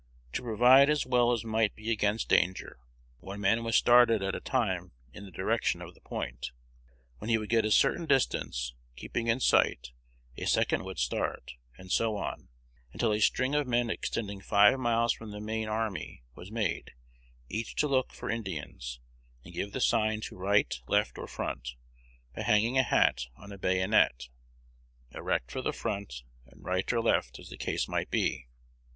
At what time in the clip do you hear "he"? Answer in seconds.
7.29-7.37